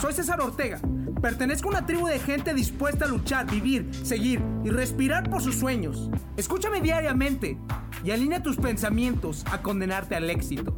Soy 0.00 0.12
César 0.12 0.40
Ortega. 0.40 0.78
Pertenezco 1.22 1.68
a 1.68 1.70
una 1.70 1.86
tribu 1.86 2.06
de 2.06 2.18
gente 2.18 2.52
dispuesta 2.52 3.06
a 3.06 3.08
luchar, 3.08 3.50
vivir, 3.50 3.88
seguir 4.04 4.42
y 4.62 4.68
respirar 4.68 5.30
por 5.30 5.42
sus 5.42 5.56
sueños. 5.56 6.10
Escúchame 6.36 6.82
diariamente 6.82 7.56
y 8.04 8.10
alinea 8.10 8.42
tus 8.42 8.56
pensamientos 8.56 9.44
a 9.50 9.62
condenarte 9.62 10.14
al 10.14 10.28
éxito. 10.28 10.76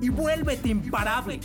Y 0.00 0.08
vuélvete 0.08 0.70
imparable. 0.70 1.40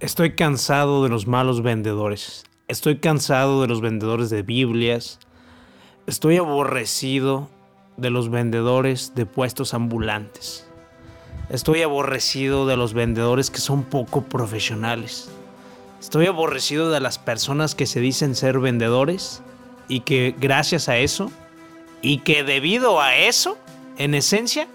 Estoy 0.00 0.34
cansado 0.34 1.04
de 1.04 1.08
los 1.08 1.26
malos 1.26 1.62
vendedores. 1.62 2.44
Estoy 2.66 2.98
cansado 2.98 3.62
de 3.62 3.68
los 3.68 3.80
vendedores 3.80 4.30
de 4.30 4.42
Biblias. 4.42 5.20
Estoy 6.06 6.36
aborrecido 6.36 7.48
de 7.96 8.10
los 8.10 8.30
vendedores 8.30 9.14
de 9.14 9.26
puestos 9.26 9.74
ambulantes. 9.74 10.67
Estoy 11.50 11.80
aborrecido 11.80 12.66
de 12.66 12.76
los 12.76 12.92
vendedores 12.92 13.50
que 13.50 13.60
son 13.60 13.84
poco 13.84 14.22
profesionales. 14.22 15.30
Estoy 15.98 16.26
aborrecido 16.26 16.90
de 16.90 17.00
las 17.00 17.18
personas 17.18 17.74
que 17.74 17.86
se 17.86 18.00
dicen 18.00 18.34
ser 18.34 18.58
vendedores 18.58 19.42
y 19.88 20.00
que 20.00 20.34
gracias 20.38 20.90
a 20.90 20.98
eso 20.98 21.32
y 22.02 22.18
que 22.18 22.44
debido 22.44 23.00
a 23.00 23.16
eso, 23.16 23.56
en 23.96 24.14
esencia, 24.14 24.68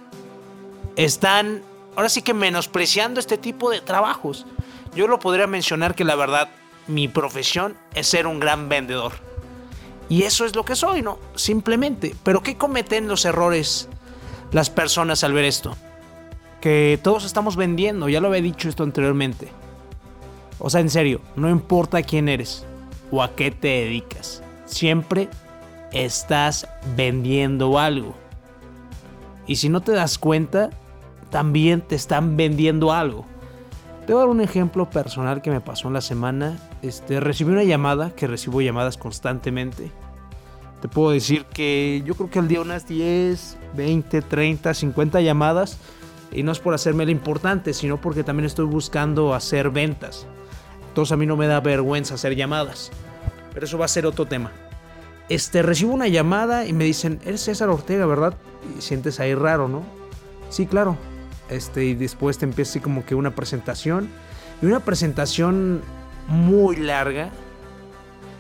están 0.96 1.62
ahora 1.96 2.10
sí 2.10 2.24
que 2.24 2.34
menospreciando 2.34 3.20
este 3.20 3.38
tipo 3.38 3.70
de 3.70 3.80
trabajos. 3.80 4.48
Yo 4.96 5.08
lo 5.08 5.20
podría 5.20 5.46
mencionar 5.46 5.94
que 5.94 6.04
la 6.04 6.16
verdad, 6.16 6.50
mi 6.88 7.08
profesión 7.08 7.78
es 7.94 8.08
ser 8.08 8.26
un 8.26 8.40
gran 8.40 8.68
vendedor. 8.68 9.14
Y 10.10 10.24
eso 10.24 10.44
es 10.44 10.56
lo 10.56 10.66
que 10.66 10.76
soy, 10.76 11.04
¿no? 11.04 11.20
Simplemente. 11.36 12.16
Pero 12.24 12.42
¿qué 12.42 12.58
cometen 12.58 13.08
los 13.08 13.26
errores 13.26 13.88
las 14.52 14.72
personas 14.72 15.24
al 15.24 15.34
ver 15.34 15.46
esto? 15.46 15.78
Que 16.64 16.98
todos 17.04 17.26
estamos 17.26 17.58
vendiendo, 17.58 18.08
ya 18.08 18.22
lo 18.22 18.30
había 18.30 18.42
dicho 18.42 18.70
esto 18.70 18.84
anteriormente. 18.84 19.50
O 20.60 20.70
sea, 20.70 20.80
en 20.80 20.90
serio, 20.90 21.20
no 21.36 21.50
importa 21.50 22.02
quién 22.04 22.30
eres 22.30 22.66
o 23.12 23.22
a 23.22 23.36
qué 23.36 23.52
te 23.52 23.68
dedicas, 23.68 24.42
siempre 24.66 25.28
estás 25.92 26.66
vendiendo 26.96 27.78
algo. 27.78 28.16
Y 29.46 29.58
si 29.58 29.68
no 29.68 29.82
te 29.82 29.92
das 29.92 30.18
cuenta, 30.18 30.70
también 31.32 31.82
te 31.82 31.96
están 31.96 32.38
vendiendo 32.38 32.94
algo. 32.94 33.26
Te 34.08 34.14
voy 34.14 34.22
a 34.22 34.26
dar 34.26 34.30
un 34.30 34.40
ejemplo 34.40 34.90
personal 34.90 35.42
que 35.42 35.52
me 35.52 35.60
pasó 35.60 35.90
en 35.90 35.96
la 35.96 36.02
semana. 36.02 36.58
Este, 36.82 37.20
recibí 37.20 37.52
una 37.52 37.66
llamada, 37.66 38.16
que 38.16 38.26
recibo 38.26 38.62
llamadas 38.62 38.96
constantemente. 38.96 39.92
Te 40.82 40.88
puedo 40.88 41.12
decir 41.12 41.44
que 41.44 42.04
yo 42.06 42.16
creo 42.16 42.30
que 42.30 42.40
al 42.40 42.48
día 42.48 42.62
unas 42.62 42.88
10, 42.88 43.58
20, 43.76 44.22
30, 44.22 44.74
50 44.74 45.20
llamadas 45.20 45.78
y 46.34 46.44
no 46.44 46.52
es 46.52 46.60
por 46.60 46.74
hacerme 46.74 47.06
la 47.06 47.12
importante, 47.12 47.74
sino 47.74 48.00
porque 48.00 48.24
también 48.24 48.46
estoy 48.46 48.66
buscando 48.66 49.34
hacer 49.34 49.70
ventas. 49.70 50.26
Entonces 50.90 51.12
a 51.12 51.18
mí 51.18 51.26
no 51.26 51.38
me 51.38 51.48
da 51.48 51.60
vergüenza 51.60 52.16
hacer 52.16 52.36
llamadas. 52.36 52.92
Pero 53.54 53.66
eso 53.66 53.78
va 53.78 53.86
a 53.86 53.90
ser 53.90 54.06
otro 54.06 54.26
tema. 54.26 54.52
Este, 55.30 55.62
recibo 55.62 55.94
una 55.94 56.08
llamada 56.08 56.66
y 56.66 56.74
me 56.74 56.84
dicen, 56.84 57.20
eres 57.26 57.42
César 57.42 57.70
Ortega, 57.70 58.06
¿verdad? 58.06 58.36
Y 58.78 58.82
sientes 58.82 59.20
ahí 59.20 59.34
raro, 59.34 59.68
¿no? 59.68 59.84
Sí, 60.50 60.66
claro. 60.66 60.98
Este, 61.50 61.86
y 61.86 61.96
después 61.96 62.38
te 62.38 62.46
empieza 62.46 62.72
así 62.72 62.80
como 62.80 63.06
que 63.06 63.16
una 63.16 63.34
presentación. 63.34 64.10
Y 64.62 64.66
una 64.66 64.82
presentación 64.82 65.82
muy 66.28 66.76
larga 66.76 67.30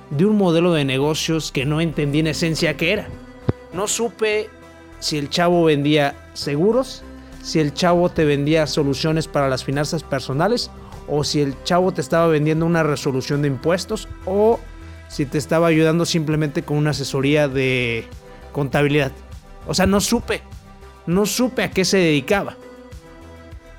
de 0.09 0.25
un 0.25 0.37
modelo 0.37 0.73
de 0.73 0.85
negocios 0.85 1.51
que 1.51 1.65
no 1.65 1.81
entendí 1.81 2.19
en 2.19 2.27
esencia 2.27 2.77
qué 2.77 2.93
era. 2.93 3.07
No 3.73 3.87
supe 3.87 4.49
si 4.99 5.17
el 5.17 5.29
chavo 5.29 5.63
vendía 5.63 6.15
seguros 6.33 7.03
si 7.43 7.59
el 7.59 7.73
chavo 7.73 8.09
te 8.09 8.23
vendía 8.23 8.65
soluciones 8.65 9.27
para 9.27 9.49
las 9.49 9.65
finanzas 9.65 10.01
personales 10.01 10.71
o 11.07 11.25
si 11.25 11.41
el 11.41 11.61
chavo 11.65 11.91
te 11.91 11.99
estaba 11.99 12.27
vendiendo 12.27 12.65
una 12.65 12.83
resolución 12.83 13.41
de 13.41 13.49
impuestos 13.49 14.07
o 14.25 14.61
si 15.09 15.25
te 15.25 15.37
estaba 15.37 15.67
ayudando 15.67 16.05
simplemente 16.05 16.63
con 16.63 16.77
una 16.77 16.91
asesoría 16.91 17.49
de 17.49 18.07
contabilidad. 18.53 19.11
O 19.67 19.73
sea, 19.73 19.85
no 19.85 19.99
supe, 19.99 20.41
no 21.05 21.25
supe 21.25 21.63
a 21.63 21.69
qué 21.69 21.83
se 21.83 21.97
dedicaba. 21.97 22.55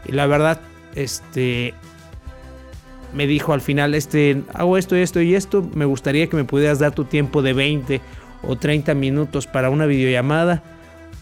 Y 0.05 0.13
la 0.13 0.27
verdad, 0.27 0.61
este 0.95 1.73
me 3.15 3.27
dijo 3.27 3.55
al 3.55 3.63
final, 3.63 3.95
este, 3.95 4.43
hago 4.53 4.77
esto, 4.77 4.95
esto 4.95 5.23
y 5.23 5.35
esto, 5.35 5.67
me 5.73 5.87
gustaría 5.87 6.29
que 6.29 6.37
me 6.37 6.45
pudieras 6.45 6.81
dar 6.81 6.93
tu 6.93 7.05
tiempo 7.05 7.41
de 7.41 7.55
20 7.55 8.01
o 8.43 8.57
30 8.57 8.93
minutos 8.95 9.47
para 9.47 9.71
una 9.71 9.87
videollamada 9.87 10.74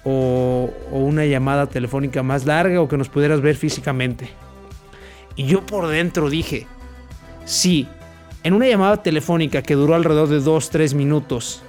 o, 0.04 0.70
una 0.90 1.24
llamada 1.26 1.66
telefónica 1.66 2.22
más 2.22 2.44
larga 2.46 2.80
o 2.80 2.88
que 2.88 2.96
nos 2.96 3.08
pudieras 3.08 3.40
ver 3.40 3.56
físicamente. 3.56 4.28
Y 5.36 5.46
yo 5.46 5.64
por 5.64 5.88
dentro 5.88 6.28
dije, 6.28 6.66
sí, 7.44 7.88
en 8.42 8.54
una 8.54 8.66
llamada 8.66 9.02
telefónica 9.02 9.62
que 9.62 9.74
duró 9.74 9.94
alrededor 9.94 10.28
de 10.28 10.40
2-3 10.40 10.94
minutos, 10.94 11.62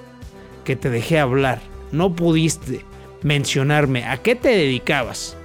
que 0.64 0.76
te 0.76 0.90
dejé 0.90 1.20
hablar, 1.20 1.60
no 1.92 2.16
pudiste 2.16 2.86
mencionarme 3.22 4.06
a 4.06 4.18
qué 4.18 4.36
te 4.36 4.50
dedicabas, 4.50 5.38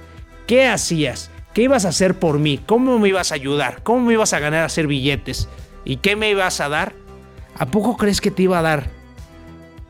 qué 0.47 0.67
hacías, 0.67 1.31
qué 1.53 1.63
ibas 1.63 1.85
a 1.85 1.89
hacer 1.89 2.15
por 2.15 2.39
mí, 2.39 2.59
cómo 2.65 2.99
me 2.99 3.09
ibas 3.09 3.31
a 3.31 3.35
ayudar, 3.35 3.83
cómo 3.83 4.05
me 4.05 4.13
ibas 4.13 4.33
a 4.33 4.39
ganar 4.39 4.63
a 4.63 4.65
hacer 4.65 4.87
billetes 4.87 5.47
y 5.85 5.97
qué 5.97 6.15
me 6.15 6.29
ibas 6.29 6.59
a 6.61 6.69
dar. 6.69 6.93
¿A 7.57 7.65
poco 7.65 7.97
crees 7.97 8.21
que 8.21 8.31
te 8.31 8.43
iba 8.43 8.59
a 8.59 8.61
dar 8.61 8.89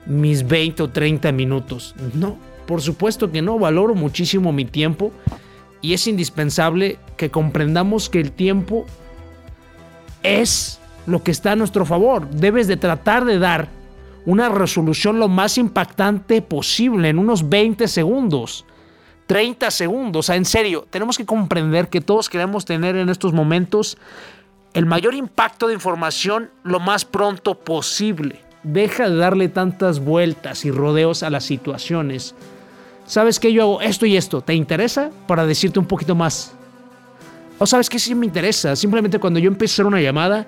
mis 0.06 0.48
20 0.48 0.84
o 0.84 0.90
30 0.90 1.31
minutos? 1.31 1.96
No, 2.14 2.38
por 2.69 2.84
supuesto 2.84 3.31
que 3.31 3.41
no, 3.41 3.57
valoro 3.57 3.96
muchísimo 3.96 4.52
mi 4.52 4.63
tiempo 4.63 5.12
y 5.81 5.94
es 5.96 6.06
indispensable 6.06 7.00
que 7.18 7.31
comprendamos 7.31 8.12
que 8.12 8.19
el 8.19 8.31
tiempo 8.31 8.85
es 10.22 10.80
lo 11.07 11.24
que 11.24 11.31
está 11.31 11.53
a 11.53 11.56
nuestro 11.56 11.84
favor. 11.84 12.30
Debes 12.30 12.68
de 12.68 12.78
tratar 12.78 13.25
de 13.25 13.40
dar 13.40 13.69
una 14.28 14.50
resolución 14.50 15.18
lo 15.18 15.28
más 15.28 15.57
impactante 15.57 16.44
posible 16.44 17.09
en 17.09 17.18
unos 17.18 17.50
20 17.50 17.88
segundos. 17.88 18.66
30 19.25 19.72
segundos, 19.72 20.30
en 20.30 20.46
serio, 20.46 20.86
tenemos 20.91 21.18
que 21.18 21.25
comprender 21.25 21.90
que 21.90 22.01
todos 22.01 22.30
queremos 22.30 22.66
tener 22.66 22.96
en 22.97 23.09
estos 23.09 23.34
momentos 23.34 23.97
el 24.75 24.86
mayor 24.86 25.16
impacto 25.16 25.69
de 25.69 25.74
información 25.74 26.51
lo 26.62 26.80
más 26.80 27.03
pronto 27.03 27.56
posible. 27.62 28.44
Deja 28.62 29.09
de 29.09 29.16
darle 29.16 29.50
tantas 29.50 30.00
vueltas 30.00 30.66
y 30.66 30.69
rodeos 30.69 31.24
a 31.24 31.31
las 31.31 31.46
situaciones. 31.46 32.36
¿Sabes 33.09 33.40
qué? 33.40 33.52
Yo 33.52 33.64
hago 33.64 33.81
esto 33.81 34.06
y 34.06 34.16
esto. 34.16 34.42
¿Te 34.42 34.53
interesa? 34.53 35.09
Para 35.28 35.46
decirte 35.46 35.80
un 35.80 35.86
poquito 35.86 36.16
más. 36.16 36.53
O 37.58 37.66
sabes 37.66 37.90
que 37.90 38.00
sí 38.00 38.16
me 38.16 38.25
interesa. 38.25 38.75
Simplemente 38.75 39.20
cuando 39.20 39.40
yo 39.40 39.52
hacer 39.62 39.86
una 39.86 40.00
llamada, 40.00 40.47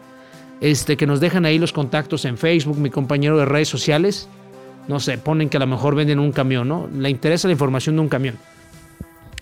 este, 0.62 0.96
que 0.96 1.06
nos 1.06 1.20
dejan 1.20 1.46
ahí 1.46 1.60
los 1.60 1.74
contactos 1.74 2.24
en 2.24 2.38
Facebook, 2.38 2.78
mi 2.78 2.90
compañero 2.90 3.38
de 3.38 3.46
redes 3.46 3.68
sociales, 3.68 4.30
no 4.88 5.00
sé, 5.00 5.18
ponen 5.18 5.50
que 5.50 5.58
a 5.58 5.60
lo 5.60 5.68
mejor 5.68 5.96
venden 5.96 6.20
un 6.20 6.32
camión, 6.32 6.68
¿no? 6.68 6.88
Le 6.96 7.10
interesa 7.10 7.48
la 7.48 7.54
información 7.54 7.96
de 7.96 8.02
un 8.02 8.10
camión. 8.10 8.38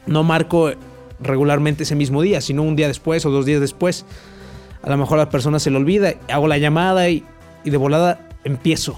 No 0.07 0.23
marco 0.23 0.71
regularmente 1.19 1.83
ese 1.83 1.95
mismo 1.95 2.21
día, 2.21 2.39
sino 2.41 2.63
un 2.63 2.75
día 2.75 2.87
después 2.87 3.25
o 3.25 3.31
dos 3.31 3.45
días 3.45 3.59
después. 3.59 4.05
A 4.81 4.89
lo 4.89 4.97
mejor 4.97 5.19
a 5.19 5.25
la 5.25 5.29
persona 5.29 5.59
se 5.59 5.69
le 5.69 5.77
olvida, 5.77 6.13
hago 6.29 6.47
la 6.47 6.57
llamada 6.57 7.09
y, 7.09 7.25
y 7.65 7.69
de 7.69 7.77
volada 7.77 8.29
empiezo. 8.45 8.97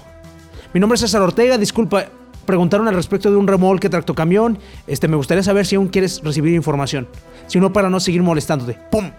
Mi 0.72 0.80
nombre 0.80 0.94
es 0.94 1.00
César 1.00 1.22
Ortega, 1.22 1.58
disculpa, 1.58 2.06
preguntaron 2.44 2.88
al 2.88 2.94
respecto 2.94 3.30
de 3.30 3.36
un 3.36 3.46
remolque 3.46 3.88
tractocamión. 3.88 4.58
Este, 4.86 5.08
me 5.08 5.16
gustaría 5.16 5.42
saber 5.42 5.66
si 5.66 5.76
aún 5.76 5.88
quieres 5.88 6.20
recibir 6.22 6.54
información. 6.54 7.08
Si 7.46 7.60
no, 7.60 7.72
para 7.72 7.90
no 7.90 8.00
seguir 8.00 8.22
molestándote. 8.22 8.78
¡Pum! 8.90 9.10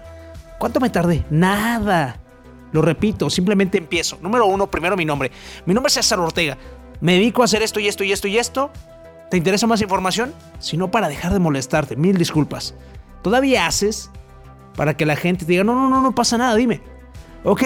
¿Cuánto 0.59 0.79
me 0.79 0.89
tardé? 0.89 1.25
Nada. 1.29 2.19
Lo 2.71 2.81
repito, 2.81 3.29
simplemente 3.29 3.77
empiezo. 3.77 4.17
Número 4.21 4.45
uno, 4.45 4.67
primero 4.67 4.97
mi 4.97 5.05
nombre. 5.05 5.31
Mi 5.65 5.73
nombre 5.73 5.89
es 5.89 5.93
César 5.93 6.19
Ortega. 6.19 6.57
Me 7.01 7.13
dedico 7.13 7.41
a 7.41 7.45
hacer 7.45 7.61
esto 7.61 7.79
y 7.79 7.87
esto 7.87 8.03
y 8.03 8.11
esto 8.11 8.27
y 8.27 8.37
esto. 8.37 8.71
¿Te 9.29 9.37
interesa 9.37 9.67
más 9.67 9.81
información? 9.81 10.33
Si 10.59 10.77
no, 10.77 10.89
para 10.89 11.09
dejar 11.09 11.33
de 11.33 11.39
molestarte. 11.39 11.95
Mil 11.95 12.17
disculpas. 12.17 12.75
¿Todavía 13.21 13.67
haces 13.67 14.09
para 14.75 14.95
que 14.95 15.05
la 15.05 15.15
gente 15.15 15.45
te 15.45 15.51
diga, 15.51 15.63
no, 15.63 15.75
no, 15.75 15.89
no, 15.89 16.01
no 16.01 16.15
pasa 16.15 16.37
nada, 16.37 16.55
dime? 16.55 16.81
Ok, 17.43 17.63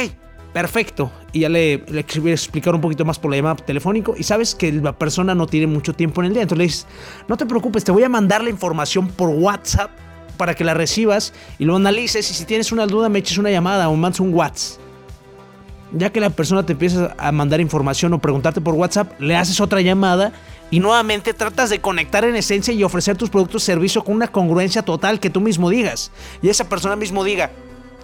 perfecto. 0.53 1.11
Y 1.31 1.41
ya 1.41 1.49
le, 1.49 1.83
le 1.88 2.05
voy 2.19 2.31
a 2.31 2.33
explicar 2.33 2.73
un 2.73 2.81
poquito 2.81 3.05
más 3.05 3.19
por 3.19 3.31
la 3.31 3.38
llamada 3.38 3.55
telefónico. 3.57 4.15
Y 4.17 4.23
sabes 4.23 4.55
que 4.55 4.71
la 4.71 4.97
persona 4.97 5.35
no 5.35 5.47
tiene 5.47 5.67
mucho 5.67 5.94
tiempo 5.94 6.21
en 6.21 6.27
el 6.27 6.33
día. 6.33 6.41
Entonces 6.44 6.57
le 6.57 6.63
dices, 6.63 6.88
no 7.27 7.38
te 7.38 7.45
preocupes, 7.45 7.83
te 7.83 7.91
voy 7.91 8.03
a 8.03 8.09
mandar 8.09 8.44
la 8.44 8.49
información 8.49 9.07
por 9.07 9.29
WhatsApp 9.29 9.91
para 10.38 10.53
que 10.55 10.63
la 10.63 10.73
recibas 10.73 11.33
y 11.59 11.65
lo 11.65 11.75
analices. 11.75 12.29
Y 12.31 12.33
si 12.33 12.45
tienes 12.45 12.71
una 12.71 12.85
duda, 12.85 13.09
me 13.09 13.19
eches 13.19 13.38
una 13.38 13.51
llamada 13.51 13.89
o 13.89 13.95
mandas 13.95 14.19
un 14.19 14.33
WhatsApp. 14.33 14.79
Ya 15.94 16.11
que 16.11 16.19
la 16.19 16.29
persona 16.29 16.65
te 16.65 16.73
empieza 16.73 17.15
a 17.17 17.31
mandar 17.31 17.61
información 17.61 18.13
o 18.13 18.19
preguntarte 18.19 18.59
por 18.59 18.73
WhatsApp, 18.73 19.19
le 19.21 19.38
haces 19.38 19.61
otra 19.61 19.79
llamada 19.79 20.33
y 20.69 20.81
nuevamente 20.81 21.33
tratas 21.33 21.69
de 21.69 21.79
conectar 21.79 22.25
en 22.25 22.35
esencia 22.35 22.73
y 22.73 22.83
ofrecer 22.83 23.15
tus 23.15 23.29
productos 23.29 23.63
o 23.63 23.65
servicios 23.65 24.03
con 24.03 24.15
una 24.15 24.27
congruencia 24.27 24.81
total 24.81 25.19
que 25.19 25.29
tú 25.29 25.39
mismo 25.39 25.69
digas. 25.69 26.11
Y 26.41 26.49
esa 26.49 26.67
persona 26.67 26.97
mismo 26.97 27.23
diga, 27.23 27.51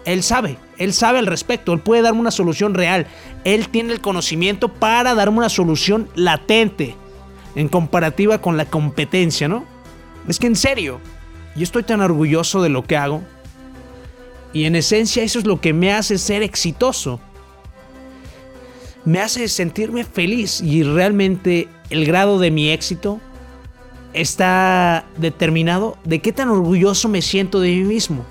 él 0.05 0.23
sabe, 0.23 0.57
él 0.77 0.93
sabe 0.93 1.19
al 1.19 1.27
respecto, 1.27 1.73
él 1.73 1.79
puede 1.79 2.01
darme 2.01 2.19
una 2.19 2.31
solución 2.31 2.73
real. 2.73 3.07
Él 3.43 3.69
tiene 3.69 3.93
el 3.93 4.01
conocimiento 4.01 4.67
para 4.69 5.15
darme 5.15 5.37
una 5.37 5.49
solución 5.49 6.09
latente 6.15 6.95
en 7.55 7.69
comparativa 7.69 8.39
con 8.39 8.57
la 8.57 8.65
competencia, 8.65 9.47
¿no? 9.47 9.65
Es 10.27 10.39
que 10.39 10.47
en 10.47 10.55
serio, 10.55 10.99
yo 11.55 11.63
estoy 11.63 11.83
tan 11.83 12.01
orgulloso 12.01 12.61
de 12.61 12.69
lo 12.69 12.83
que 12.83 12.97
hago 12.97 13.21
Y 14.53 14.65
en 14.65 14.75
esencia 14.75 15.23
eso 15.23 15.39
es 15.39 15.45
lo 15.45 15.59
que 15.59 15.73
me 15.73 15.91
hace 15.93 16.17
ser 16.17 16.43
exitoso. 16.43 17.19
Me 19.05 19.19
hace 19.19 19.47
sentirme 19.47 20.03
feliz 20.03 20.61
y 20.61 20.83
realmente 20.83 21.67
el 21.89 22.05
grado 22.05 22.39
de 22.39 22.51
mi 22.51 22.69
éxito 22.69 23.19
está 24.13 25.05
determinado 25.17 25.97
de 26.03 26.19
qué 26.19 26.31
tan 26.31 26.49
orgulloso 26.49 27.09
me 27.09 27.21
siento 27.21 27.59
de 27.59 27.69
mí 27.69 27.83
mismo. 27.83 28.25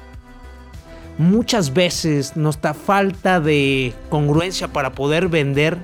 Muchas 1.19 1.75
veces 1.75 2.33
da 2.63 2.75
falta 2.75 3.41
de 3.41 3.95
congruencia 4.09 4.69
para 4.69 4.93
poder 4.93 5.29
vender. 5.29 5.79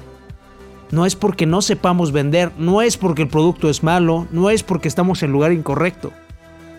No 0.90 1.04
es 1.04 1.16
porque 1.16 1.44
no 1.44 1.60
sepamos 1.60 2.12
vender, 2.12 2.50
no 2.56 2.80
es 2.80 2.96
porque 2.96 3.22
el 3.22 3.28
producto 3.28 3.69
es 3.69 3.82
malo, 3.82 4.26
no 4.30 4.48
es 4.48 4.62
porque 4.62 4.88
estamos 4.88 5.22
en 5.22 5.32
lugar 5.32 5.52
incorrecto. 5.52 6.12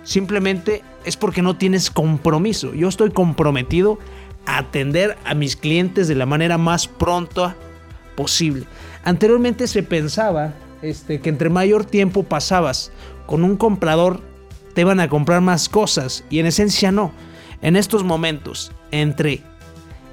Simplemente 0.03 0.81
es 1.05 1.15
porque 1.15 1.43
no 1.43 1.57
tienes 1.57 1.91
compromiso. 1.91 2.73
Yo 2.73 2.87
estoy 2.87 3.11
comprometido 3.11 3.99
a 4.47 4.57
atender 4.57 5.15
a 5.25 5.35
mis 5.35 5.55
clientes 5.55 6.07
de 6.07 6.15
la 6.15 6.25
manera 6.25 6.57
más 6.57 6.87
pronta 6.87 7.55
posible. 8.15 8.65
Anteriormente 9.03 9.67
se 9.67 9.83
pensaba 9.83 10.53
este, 10.81 11.21
que 11.21 11.29
entre 11.29 11.49
mayor 11.49 11.85
tiempo 11.85 12.23
pasabas 12.23 12.91
con 13.27 13.43
un 13.43 13.57
comprador, 13.57 14.21
te 14.73 14.83
van 14.83 14.99
a 14.99 15.07
comprar 15.07 15.41
más 15.41 15.69
cosas. 15.69 16.23
Y 16.29 16.39
en 16.39 16.47
esencia 16.47 16.91
no. 16.91 17.11
En 17.61 17.75
estos 17.75 18.03
momentos, 18.03 18.71
entre 18.91 19.41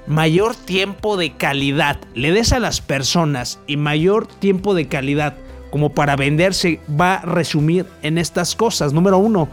mayor 0.05 0.55
tiempo 0.55 1.17
de 1.17 1.33
calidad 1.33 1.97
le 2.13 2.31
des 2.31 2.53
a 2.53 2.59
las 2.59 2.81
personas 2.81 3.59
y 3.67 3.77
mayor 3.77 4.27
tiempo 4.27 4.73
de 4.73 4.87
calidad 4.87 5.35
como 5.71 5.93
para 5.93 6.15
venderse 6.15 6.79
va 6.99 7.15
a 7.15 7.21
resumir 7.21 7.85
en 8.01 8.17
estas 8.17 8.55
cosas. 8.55 8.93
Número 8.93 9.17
uno, 9.17 9.49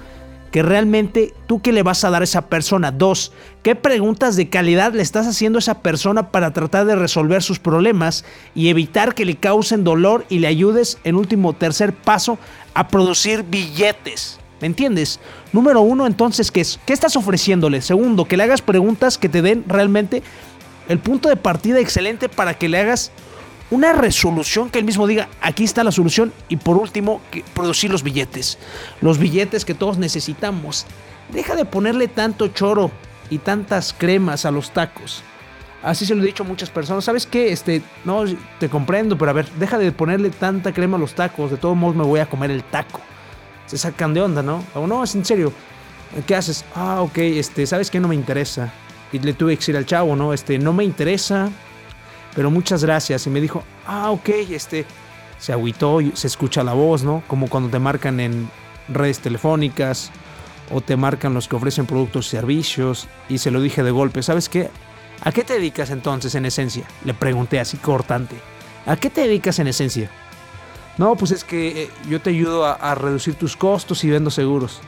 que 0.50 0.62
realmente 0.62 1.35
tú 1.49 1.61
qué 1.61 1.73
le 1.73 1.82
vas 1.82 2.05
a 2.05 2.11
dar 2.11 2.23
a 2.23 2.25
esa 2.25 2.49
persona. 2.49 2.93
Dos, 2.93 3.32
qué 3.64 3.75
preguntas 3.75 4.37
de 4.37 4.49
calidad 4.49 4.93
le 4.93 5.02
estás 5.02 5.26
haciendo 5.26 5.58
a 5.58 5.61
esa 5.61 5.81
persona 5.81 6.31
para 6.31 6.52
tratar 6.52 6.87
de 6.87 6.94
resolver 6.94 7.43
sus 7.43 7.58
problemas 7.58 8.25
y 8.55 8.69
evitar 8.69 9.17
que 9.17 9.25
le 9.25 9.35
causen 9.35 9.82
dolor 9.82 10.25
y 10.29 10.38
le 10.38 10.46
ayudes 10.46 10.99
en 11.02 11.17
último 11.17 11.55
tercer 11.55 11.93
paso 11.93 12.38
a 12.75 12.87
producir 12.87 13.43
billetes. 13.43 14.38
¿Me 14.60 14.66
entiendes? 14.66 15.20
Número 15.52 15.80
uno, 15.80 16.06
entonces, 16.06 16.50
¿qué 16.50 16.60
es? 16.60 16.78
¿Qué 16.86 16.92
estás 16.92 17.16
ofreciéndole? 17.16 17.82
Segundo, 17.82 18.24
que 18.24 18.36
le 18.36 18.44
hagas 18.44 18.62
preguntas 18.62 19.18
que 19.18 19.28
te 19.28 19.42
den 19.42 19.64
realmente 19.66 20.22
el 20.88 20.98
punto 20.98 21.28
de 21.28 21.36
partida 21.36 21.80
excelente 21.80 22.28
para 22.28 22.54
que 22.54 22.68
le 22.68 22.78
hagas 22.78 23.10
una 23.70 23.92
resolución 23.92 24.70
que 24.70 24.78
él 24.78 24.84
mismo 24.84 25.06
diga, 25.06 25.28
aquí 25.40 25.64
está 25.64 25.82
la 25.84 25.92
solución. 25.92 26.32
Y 26.48 26.56
por 26.56 26.76
último, 26.76 27.20
producir 27.54 27.90
los 27.90 28.02
billetes. 28.02 28.58
Los 29.00 29.18
billetes 29.18 29.64
que 29.64 29.74
todos 29.74 29.98
necesitamos. 29.98 30.86
Deja 31.32 31.56
de 31.56 31.64
ponerle 31.64 32.08
tanto 32.08 32.48
choro 32.48 32.90
y 33.30 33.38
tantas 33.38 33.92
cremas 33.92 34.44
a 34.44 34.50
los 34.50 34.70
tacos. 34.70 35.22
Así 35.82 36.06
se 36.06 36.14
lo 36.14 36.22
he 36.22 36.26
dicho 36.26 36.44
a 36.44 36.46
muchas 36.46 36.70
personas. 36.70 37.04
¿Sabes 37.04 37.26
qué? 37.26 37.52
Este, 37.52 37.82
no, 38.04 38.24
te 38.58 38.68
comprendo, 38.68 39.18
pero 39.18 39.30
a 39.30 39.34
ver, 39.34 39.50
deja 39.58 39.76
de 39.78 39.92
ponerle 39.92 40.30
tanta 40.30 40.72
crema 40.72 40.96
a 40.96 41.00
los 41.00 41.14
tacos. 41.14 41.50
De 41.50 41.56
todos 41.56 41.76
modos 41.76 41.96
me 41.96 42.04
voy 42.04 42.20
a 42.20 42.26
comer 42.26 42.50
el 42.50 42.62
taco. 42.62 43.00
Se 43.66 43.78
sacan 43.78 44.14
de 44.14 44.20
onda, 44.20 44.43
¿no? 44.43 44.64
O 44.75 44.87
no, 44.87 45.05
es 45.05 45.14
en 45.14 45.25
serio. 45.25 45.52
¿Qué 46.26 46.37
haces? 46.37 46.64
Ah, 46.75 47.02
ok, 47.02 47.19
este, 47.19 47.66
¿sabes 47.66 47.90
qué? 47.90 48.00
No 48.00 48.08
me 48.08 48.14
interesa. 48.14 48.72
Y 49.12 49.19
le 49.19 49.32
tuve 49.32 49.55
que 49.55 49.61
decir 49.61 49.76
al 49.76 49.87
chavo, 49.87 50.16
¿no? 50.16 50.32
Este, 50.32 50.58
no 50.58 50.72
me 50.72 50.84
interesa 50.84 51.50
pero 52.34 52.50
muchas 52.50 52.84
gracias. 52.84 53.26
Y 53.26 53.31
me 53.31 53.40
dijo, 53.40 53.62
ah, 53.87 54.11
ok, 54.11 54.28
este, 54.50 54.84
se 55.38 55.52
agüitó, 55.52 56.00
se 56.14 56.26
escucha 56.26 56.62
la 56.62 56.75
voz, 56.75 57.05
¿no? 57.05 57.22
Como 57.26 57.49
cuando 57.49 57.70
te 57.70 57.78
marcan 57.78 58.20
en 58.20 58.49
redes 58.88 59.20
telefónicas 59.20 60.10
o 60.72 60.81
te 60.81 60.96
marcan 60.96 61.34
los 61.34 61.49
que 61.49 61.56
ofrecen 61.56 61.87
productos 61.87 62.26
y 62.26 62.31
servicios. 62.31 63.08
Y 63.28 63.38
se 63.38 63.50
lo 63.50 63.60
dije 63.60 63.82
de 63.82 63.90
golpe, 63.90 64.22
¿sabes 64.22 64.49
qué? 64.49 64.70
¿A 65.22 65.32
qué 65.32 65.44
te 65.44 65.55
dedicas 65.55 65.90
entonces 65.90 66.34
en 66.34 66.44
esencia? 66.44 66.84
Le 67.05 67.14
pregunté 67.14 67.60
así 67.60 67.76
cortante. 67.76 68.37
¿A 68.87 68.96
qué 68.96 69.08
te 69.08 69.22
dedicas 69.22 69.58
en 69.58 69.69
esencia? 69.69 70.10
No, 70.96 71.17
pues 71.17 71.32
es 71.32 71.44
que 71.44 71.85
eh, 71.85 71.91
yo 72.08 72.20
te 72.20 72.31
ayudo 72.31 72.64
a, 72.64 72.94
reducir 72.94 73.35
tus 73.35 73.56
costos 73.56 74.05
y 74.05 74.11
vendo 74.11 74.31
seguros. 74.31 74.81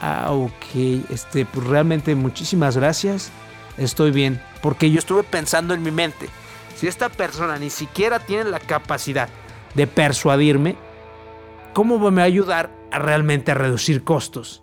Ah, 0.00 0.30
ok. 0.30 1.10
Este, 1.10 1.46
pues 1.46 1.66
realmente 1.66 2.14
muchísimas 2.14 2.76
gracias. 2.76 3.30
Estoy 3.78 4.10
bien. 4.10 4.42
Porque 4.60 4.90
yo 4.90 4.98
estuve 4.98 5.22
pensando 5.22 5.72
en 5.72 5.82
mi 5.82 5.90
mente. 5.90 6.28
Si 6.76 6.86
esta 6.86 7.08
persona 7.08 7.58
ni 7.58 7.70
siquiera 7.70 8.18
tiene 8.18 8.50
la 8.50 8.60
capacidad 8.60 9.28
de 9.74 9.86
persuadirme, 9.86 10.76
¿cómo 11.72 11.98
me 11.98 12.16
va 12.16 12.22
a 12.22 12.26
ayudar 12.26 12.70
a 12.90 12.98
realmente 12.98 13.52
a 13.52 13.54
reducir 13.54 14.04
costos? 14.04 14.62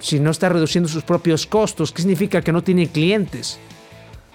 Si 0.00 0.18
no 0.18 0.30
está 0.30 0.48
reduciendo 0.48 0.88
sus 0.88 1.02
propios 1.02 1.46
costos, 1.46 1.92
¿qué 1.92 2.02
significa 2.02 2.42
que 2.42 2.52
no 2.52 2.62
tiene 2.62 2.88
clientes? 2.88 3.58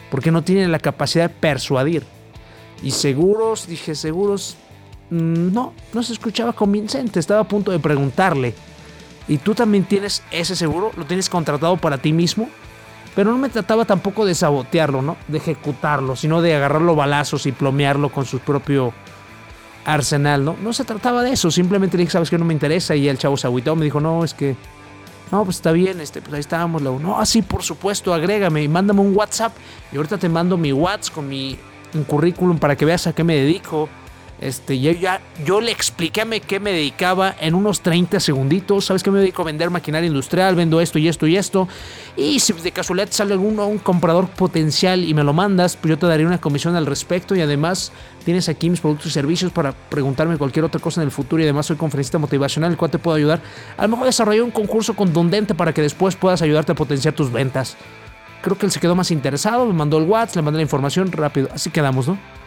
Porque 0.09 0.31
no 0.31 0.43
tiene 0.43 0.67
la 0.67 0.79
capacidad 0.79 1.29
de 1.29 1.35
persuadir. 1.35 2.03
Y 2.83 2.91
seguros, 2.91 3.67
dije 3.67 3.95
seguros, 3.95 4.57
no, 5.09 5.73
no 5.93 6.03
se 6.03 6.13
escuchaba 6.13 6.53
convincente, 6.53 7.19
estaba 7.19 7.41
a 7.41 7.47
punto 7.47 7.71
de 7.71 7.79
preguntarle. 7.79 8.53
¿Y 9.27 9.37
tú 9.37 9.55
también 9.55 9.85
tienes 9.85 10.23
ese 10.31 10.55
seguro? 10.55 10.91
¿Lo 10.97 11.05
tienes 11.05 11.29
contratado 11.29 11.77
para 11.77 11.97
ti 11.97 12.13
mismo? 12.13 12.49
Pero 13.15 13.31
no 13.31 13.37
me 13.37 13.49
trataba 13.49 13.85
tampoco 13.85 14.25
de 14.25 14.35
sabotearlo, 14.35 15.01
¿no? 15.01 15.17
De 15.27 15.37
ejecutarlo, 15.37 16.15
sino 16.15 16.41
de 16.41 16.55
agarrarlo 16.55 16.95
balazos 16.95 17.45
y 17.45 17.51
plomearlo 17.51 18.09
con 18.09 18.25
su 18.25 18.39
propio 18.39 18.93
arsenal, 19.85 20.43
¿no? 20.43 20.55
No 20.61 20.73
se 20.73 20.83
trataba 20.83 21.23
de 21.23 21.31
eso, 21.31 21.49
simplemente 21.49 21.95
le 21.95 22.01
dije, 22.01 22.11
sabes 22.11 22.29
que 22.29 22.37
no 22.37 22.45
me 22.45 22.53
interesa 22.53 22.95
y 22.95 23.07
el 23.07 23.17
chavo 23.17 23.37
se 23.37 23.47
agüitó, 23.47 23.75
me 23.75 23.85
dijo, 23.85 24.01
no, 24.01 24.23
es 24.23 24.33
que, 24.33 24.55
no, 25.31 25.43
pues 25.43 25.57
está 25.57 25.71
bien, 25.71 26.01
este, 26.01 26.21
pues 26.21 26.33
ahí 26.33 26.39
estábamos, 26.39 26.81
no, 26.81 27.19
así 27.19 27.41
por 27.41 27.63
supuesto, 27.63 28.13
agrégame 28.13 28.63
y 28.63 28.67
mándame 28.67 29.01
un 29.01 29.15
WhatsApp 29.15 29.53
y 29.91 29.97
ahorita 29.97 30.17
te 30.17 30.27
mando 30.27 30.57
mi 30.57 30.73
WhatsApp 30.73 31.13
con 31.13 31.29
mi 31.29 31.57
currículum 32.07 32.57
para 32.57 32.75
que 32.75 32.83
veas 32.83 33.07
a 33.07 33.13
qué 33.13 33.23
me 33.23 33.35
dedico 33.35 33.87
este, 34.41 34.79
yo, 34.79 34.91
ya, 34.91 35.21
yo 35.45 35.61
le 35.61 35.71
expliqué 35.71 36.21
a 36.21 36.25
qué 36.25 36.59
me 36.59 36.71
dedicaba 36.71 37.35
en 37.39 37.55
unos 37.55 37.81
30 37.81 38.19
segunditos. 38.19 38.85
¿Sabes 38.85 39.01
que 39.01 39.09
me 39.09 39.19
dedico 39.19 39.41
a 39.41 39.45
vender 39.45 39.69
maquinaria 39.69 40.07
industrial? 40.07 40.55
Vendo 40.55 40.81
esto 40.81 40.99
y 40.99 41.07
esto 41.07 41.25
y 41.25 41.37
esto. 41.37 41.67
Y 42.17 42.39
si 42.39 42.51
de 42.51 42.71
casualidad 42.71 43.07
sale 43.11 43.33
alguno, 43.33 43.67
un 43.67 43.77
comprador 43.77 44.27
potencial 44.27 45.05
y 45.05 45.13
me 45.13 45.23
lo 45.23 45.31
mandas, 45.31 45.77
pues 45.77 45.89
yo 45.89 45.97
te 45.97 46.05
daré 46.05 46.25
una 46.25 46.41
comisión 46.41 46.75
al 46.75 46.85
respecto. 46.85 47.35
Y 47.35 47.41
además 47.41 47.93
tienes 48.25 48.49
aquí 48.49 48.69
mis 48.69 48.81
productos 48.81 49.07
y 49.07 49.11
servicios 49.11 49.51
para 49.51 49.71
preguntarme 49.71 50.37
cualquier 50.37 50.65
otra 50.65 50.81
cosa 50.81 51.01
en 51.01 51.05
el 51.05 51.11
futuro. 51.11 51.41
Y 51.41 51.45
además 51.45 51.67
soy 51.67 51.77
conferencista 51.77 52.17
motivacional, 52.17 52.71
el 52.71 52.77
cual 52.77 52.91
te 52.91 52.99
puedo 52.99 53.15
ayudar. 53.15 53.41
A 53.77 53.83
lo 53.83 53.89
mejor 53.89 54.05
desarrollar 54.05 54.43
un 54.43 54.51
concurso 54.51 54.95
contundente 54.95 55.55
para 55.55 55.73
que 55.73 55.81
después 55.81 56.15
puedas 56.17 56.41
ayudarte 56.41 56.73
a 56.73 56.75
potenciar 56.75 57.13
tus 57.13 57.31
ventas. 57.31 57.77
Creo 58.41 58.57
que 58.57 58.65
él 58.65 58.71
se 58.71 58.79
quedó 58.79 58.95
más 58.95 59.09
interesado, 59.11 59.65
me 59.65 59.73
mandó 59.73 59.97
el 59.97 60.03
WhatsApp, 60.03 60.35
le 60.35 60.41
mandé 60.43 60.57
la 60.57 60.63
información 60.63 61.11
rápido. 61.11 61.47
Así 61.51 61.71
quedamos, 61.71 62.07
¿no? 62.07 62.44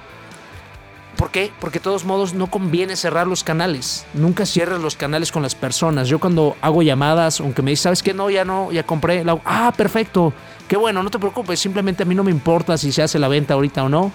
¿Por 1.19 1.33
qué? 1.33 1.51
Porque 1.59 1.81
de 1.81 1.83
todos 1.83 2.05
modos 2.05 2.33
no 2.33 2.47
conviene 2.47 2.95
cerrar 2.95 3.27
los 3.27 3.43
canales. 3.43 4.07
Nunca 4.15 4.47
cierres 4.47 4.79
los 4.79 4.95
canales 4.95 5.33
con 5.33 5.43
las 5.43 5.57
personas. 5.57 6.07
Yo 6.07 6.21
cuando 6.21 6.57
hago 6.63 6.81
llamadas, 6.81 7.41
aunque 7.41 7.61
me 7.61 7.73
dices, 7.73 7.83
¿sabes 7.83 8.03
qué? 8.05 8.15
No, 8.15 8.31
ya 8.31 8.45
no, 8.45 8.71
ya 8.71 8.85
compré. 8.85 9.25
ah, 9.45 9.73
perfecto. 9.77 10.33
Qué 10.69 10.77
bueno, 10.77 11.03
no 11.03 11.11
te 11.11 11.19
preocupes. 11.19 11.59
Simplemente 11.59 12.05
a 12.05 12.07
mí 12.07 12.15
no 12.15 12.23
me 12.23 12.31
importa 12.31 12.79
si 12.79 12.93
se 12.93 13.03
hace 13.03 13.19
la 13.19 13.27
venta 13.27 13.55
ahorita 13.55 13.83
o 13.83 13.89
no. 13.89 14.13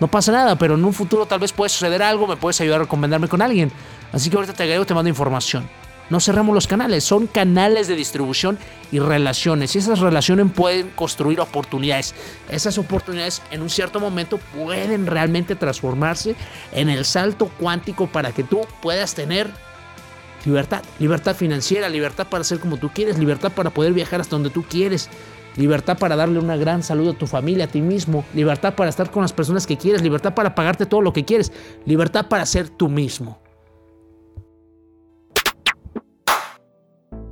No 0.00 0.08
pasa 0.08 0.32
nada, 0.32 0.56
pero 0.56 0.76
en 0.76 0.84
un 0.86 0.94
futuro 0.94 1.26
tal 1.26 1.40
vez 1.40 1.52
puede 1.52 1.68
suceder 1.68 2.02
algo, 2.02 2.26
me 2.26 2.36
puedes 2.36 2.58
ayudar 2.62 2.80
a 2.80 2.84
recomendarme 2.84 3.28
con 3.28 3.42
alguien. 3.42 3.70
Así 4.10 4.30
que 4.30 4.36
ahorita 4.36 4.54
te 4.54 4.62
agrego, 4.62 4.86
te 4.86 4.94
mando 4.94 5.10
información. 5.10 5.68
No 6.08 6.20
cerramos 6.20 6.54
los 6.54 6.66
canales, 6.66 7.02
son 7.02 7.26
canales 7.26 7.88
de 7.88 7.96
distribución 7.96 8.58
y 8.92 9.00
relaciones. 9.00 9.74
Y 9.74 9.78
esas 9.78 9.98
relaciones 9.98 10.46
pueden 10.52 10.90
construir 10.90 11.40
oportunidades. 11.40 12.14
Esas 12.48 12.78
oportunidades 12.78 13.42
en 13.50 13.62
un 13.62 13.70
cierto 13.70 13.98
momento 13.98 14.38
pueden 14.54 15.06
realmente 15.06 15.56
transformarse 15.56 16.36
en 16.72 16.88
el 16.88 17.04
salto 17.04 17.50
cuántico 17.58 18.06
para 18.06 18.32
que 18.32 18.44
tú 18.44 18.60
puedas 18.80 19.14
tener 19.14 19.50
libertad. 20.44 20.82
Libertad 21.00 21.34
financiera, 21.34 21.88
libertad 21.88 22.28
para 22.28 22.42
hacer 22.42 22.60
como 22.60 22.76
tú 22.76 22.90
quieres, 22.94 23.18
libertad 23.18 23.50
para 23.52 23.70
poder 23.70 23.92
viajar 23.92 24.20
hasta 24.20 24.36
donde 24.36 24.50
tú 24.50 24.62
quieres. 24.62 25.10
Libertad 25.56 25.98
para 25.98 26.16
darle 26.16 26.38
una 26.38 26.56
gran 26.56 26.82
salud 26.82 27.08
a 27.08 27.18
tu 27.18 27.26
familia, 27.26 27.64
a 27.64 27.68
ti 27.68 27.80
mismo. 27.80 28.24
Libertad 28.34 28.74
para 28.74 28.90
estar 28.90 29.10
con 29.10 29.22
las 29.22 29.32
personas 29.32 29.66
que 29.66 29.78
quieres. 29.78 30.02
Libertad 30.02 30.34
para 30.34 30.54
pagarte 30.54 30.86
todo 30.86 31.00
lo 31.00 31.12
que 31.12 31.24
quieres. 31.24 31.50
Libertad 31.86 32.28
para 32.28 32.44
ser 32.44 32.68
tú 32.68 32.88
mismo. 32.88 33.40